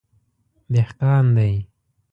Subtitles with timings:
[0.73, 1.53] _دهقان دی.